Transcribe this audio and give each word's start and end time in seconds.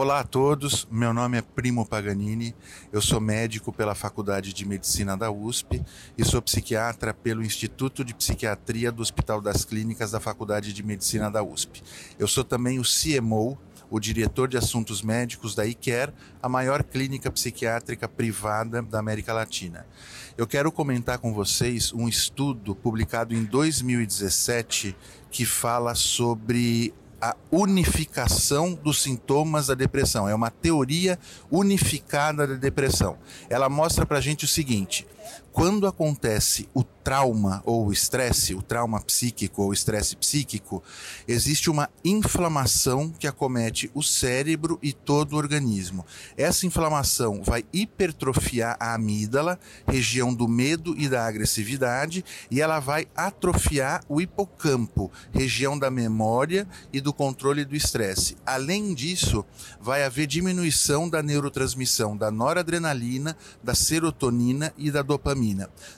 Olá 0.00 0.20
a 0.20 0.24
todos, 0.24 0.86
meu 0.92 1.12
nome 1.12 1.38
é 1.38 1.42
Primo 1.42 1.84
Paganini, 1.84 2.54
eu 2.92 3.02
sou 3.02 3.20
médico 3.20 3.72
pela 3.72 3.96
Faculdade 3.96 4.52
de 4.52 4.64
Medicina 4.64 5.16
da 5.16 5.28
USP 5.28 5.82
e 6.16 6.24
sou 6.24 6.40
psiquiatra 6.40 7.12
pelo 7.12 7.42
Instituto 7.42 8.04
de 8.04 8.14
Psiquiatria 8.14 8.92
do 8.92 9.02
Hospital 9.02 9.40
das 9.40 9.64
Clínicas 9.64 10.12
da 10.12 10.20
Faculdade 10.20 10.72
de 10.72 10.84
Medicina 10.84 11.28
da 11.28 11.42
USP. 11.42 11.82
Eu 12.16 12.28
sou 12.28 12.44
também 12.44 12.78
o 12.78 12.84
CMO, 12.84 13.58
o 13.90 13.98
diretor 13.98 14.46
de 14.46 14.56
assuntos 14.56 15.02
médicos 15.02 15.56
da 15.56 15.66
ICARE, 15.66 16.12
a 16.40 16.48
maior 16.48 16.84
clínica 16.84 17.28
psiquiátrica 17.28 18.08
privada 18.08 18.80
da 18.80 19.00
América 19.00 19.32
Latina. 19.32 19.84
Eu 20.36 20.46
quero 20.46 20.70
comentar 20.70 21.18
com 21.18 21.34
vocês 21.34 21.92
um 21.92 22.06
estudo 22.06 22.72
publicado 22.72 23.34
em 23.34 23.42
2017 23.42 24.96
que 25.28 25.44
fala 25.44 25.96
sobre 25.96 26.94
a 27.20 27.34
unificação 27.50 28.74
dos 28.74 29.02
sintomas 29.02 29.66
da 29.66 29.74
depressão. 29.74 30.28
É 30.28 30.34
uma 30.34 30.50
teoria 30.50 31.18
unificada 31.50 32.46
da 32.46 32.54
depressão. 32.54 33.18
Ela 33.48 33.68
mostra 33.68 34.06
para 34.06 34.18
a 34.18 34.20
gente 34.20 34.44
o 34.44 34.48
seguinte: 34.48 35.06
quando 35.58 35.88
acontece 35.88 36.68
o 36.72 36.84
trauma 36.84 37.62
ou 37.64 37.86
o 37.86 37.92
estresse, 37.92 38.54
o 38.54 38.62
trauma 38.62 39.00
psíquico 39.00 39.62
ou 39.62 39.72
estresse 39.72 40.14
psíquico, 40.14 40.84
existe 41.26 41.68
uma 41.68 41.90
inflamação 42.04 43.08
que 43.08 43.26
acomete 43.26 43.90
o 43.92 44.00
cérebro 44.00 44.78
e 44.80 44.92
todo 44.92 45.32
o 45.32 45.36
organismo. 45.36 46.06
Essa 46.36 46.64
inflamação 46.64 47.42
vai 47.42 47.64
hipertrofiar 47.72 48.76
a 48.78 48.94
amígdala, 48.94 49.58
região 49.84 50.32
do 50.32 50.46
medo 50.46 50.94
e 50.96 51.08
da 51.08 51.26
agressividade, 51.26 52.24
e 52.50 52.60
ela 52.60 52.78
vai 52.78 53.08
atrofiar 53.16 54.04
o 54.08 54.20
hipocampo, 54.20 55.10
região 55.32 55.76
da 55.76 55.90
memória 55.90 56.68
e 56.92 57.00
do 57.00 57.12
controle 57.12 57.64
do 57.64 57.74
estresse. 57.74 58.36
Além 58.46 58.94
disso, 58.94 59.44
vai 59.80 60.04
haver 60.04 60.28
diminuição 60.28 61.08
da 61.08 61.20
neurotransmissão 61.20 62.16
da 62.16 62.30
noradrenalina, 62.30 63.36
da 63.60 63.74
serotonina 63.74 64.72
e 64.78 64.90
da 64.90 65.02
dopamina. 65.02 65.47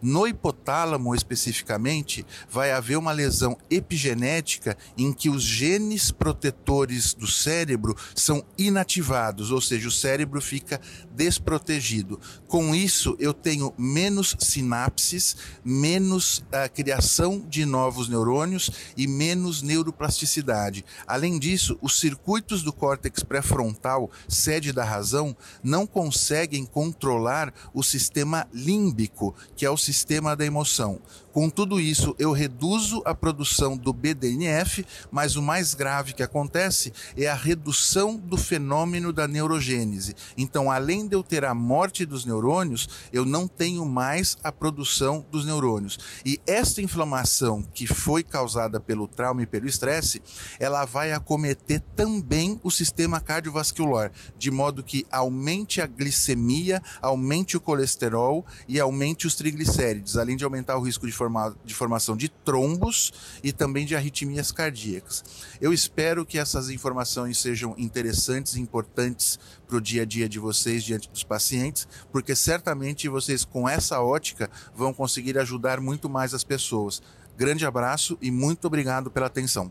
No 0.00 0.26
hipotálamo, 0.26 1.14
especificamente, 1.14 2.24
vai 2.50 2.72
haver 2.72 2.96
uma 2.96 3.12
lesão 3.12 3.56
epigenética 3.70 4.76
em 4.96 5.12
que 5.12 5.28
os 5.28 5.42
genes 5.42 6.10
protetores 6.10 7.14
do 7.14 7.26
cérebro 7.26 7.96
são 8.14 8.44
inativados, 8.56 9.50
ou 9.50 9.60
seja, 9.60 9.88
o 9.88 9.92
cérebro 9.92 10.40
fica 10.40 10.80
desprotegido. 11.14 12.20
Com 12.46 12.74
isso, 12.74 13.16
eu 13.18 13.32
tenho 13.32 13.72
menos 13.78 14.36
sinapses, 14.38 15.36
menos 15.64 16.44
a 16.52 16.64
ah, 16.64 16.68
criação 16.68 17.44
de 17.48 17.64
novos 17.64 18.08
neurônios 18.08 18.70
e 18.96 19.06
menos 19.06 19.62
neuroplasticidade. 19.62 20.84
Além 21.06 21.38
disso, 21.38 21.78
os 21.80 22.00
circuitos 22.00 22.62
do 22.62 22.72
córtex 22.72 23.22
pré-frontal, 23.22 24.10
sede 24.28 24.72
da 24.72 24.84
razão, 24.84 25.36
não 25.62 25.86
conseguem 25.86 26.64
controlar 26.64 27.52
o 27.74 27.82
sistema 27.82 28.46
límbico, 28.52 29.34
que 29.56 29.64
é 29.64 29.70
o 29.70 29.76
sistema 29.76 30.36
da 30.36 30.44
emoção. 30.44 30.98
Com 31.36 31.50
tudo 31.50 31.78
isso, 31.78 32.16
eu 32.18 32.32
reduzo 32.32 33.02
a 33.04 33.14
produção 33.14 33.76
do 33.76 33.92
BDNF, 33.92 34.86
mas 35.10 35.36
o 35.36 35.42
mais 35.42 35.74
grave 35.74 36.14
que 36.14 36.22
acontece 36.22 36.94
é 37.14 37.26
a 37.26 37.34
redução 37.34 38.16
do 38.16 38.38
fenômeno 38.38 39.12
da 39.12 39.28
neurogênese. 39.28 40.16
Então, 40.34 40.70
além 40.70 41.06
de 41.06 41.14
eu 41.14 41.22
ter 41.22 41.44
a 41.44 41.52
morte 41.52 42.06
dos 42.06 42.24
neurônios, 42.24 42.88
eu 43.12 43.26
não 43.26 43.46
tenho 43.46 43.84
mais 43.84 44.38
a 44.42 44.50
produção 44.50 45.26
dos 45.30 45.44
neurônios. 45.44 45.98
E 46.24 46.40
esta 46.46 46.80
inflamação 46.80 47.62
que 47.62 47.86
foi 47.86 48.22
causada 48.22 48.80
pelo 48.80 49.06
trauma 49.06 49.42
e 49.42 49.46
pelo 49.46 49.66
estresse, 49.66 50.22
ela 50.58 50.86
vai 50.86 51.12
acometer 51.12 51.82
também 51.94 52.58
o 52.64 52.70
sistema 52.70 53.20
cardiovascular, 53.20 54.10
de 54.38 54.50
modo 54.50 54.82
que 54.82 55.04
aumente 55.12 55.82
a 55.82 55.86
glicemia, 55.86 56.82
aumente 57.02 57.58
o 57.58 57.60
colesterol 57.60 58.42
e 58.66 58.80
aumente 58.80 59.26
os 59.26 59.34
triglicérides, 59.34 60.16
além 60.16 60.34
de 60.34 60.42
aumentar 60.42 60.78
o 60.78 60.82
risco 60.82 61.06
de 61.06 61.12
forma, 61.26 61.56
de 61.64 61.74
formação 61.74 62.16
de 62.16 62.28
trombos 62.28 63.12
e 63.42 63.52
também 63.52 63.84
de 63.84 63.94
arritmias 63.94 64.52
cardíacas. 64.52 65.24
Eu 65.60 65.72
espero 65.72 66.24
que 66.24 66.38
essas 66.38 66.70
informações 66.70 67.38
sejam 67.38 67.74
interessantes 67.76 68.54
e 68.54 68.60
importantes 68.60 69.38
para 69.66 69.76
o 69.76 69.80
dia 69.80 70.02
a 70.02 70.04
dia 70.04 70.28
de 70.28 70.38
vocês 70.38 70.84
diante 70.84 71.10
dos 71.10 71.24
pacientes, 71.24 71.86
porque 72.12 72.34
certamente 72.34 73.08
vocês, 73.08 73.44
com 73.44 73.68
essa 73.68 74.00
ótica, 74.00 74.50
vão 74.74 74.92
conseguir 74.92 75.38
ajudar 75.38 75.80
muito 75.80 76.08
mais 76.08 76.32
as 76.32 76.44
pessoas. 76.44 77.02
Grande 77.36 77.66
abraço 77.66 78.16
e 78.22 78.30
muito 78.30 78.66
obrigado 78.66 79.10
pela 79.10 79.26
atenção. 79.26 79.70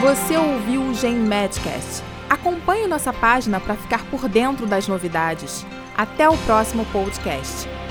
Você 0.00 0.36
ouviu 0.36 0.82
o 0.82 0.94
Gen 0.94 1.14
Medcast. 1.14 2.02
Acompanhe 2.28 2.86
nossa 2.86 3.12
página 3.12 3.58
para 3.58 3.74
ficar 3.74 4.04
por 4.10 4.28
dentro 4.28 4.66
das 4.66 4.86
novidades. 4.86 5.64
Até 5.96 6.28
o 6.28 6.36
próximo 6.38 6.84
podcast. 6.86 7.83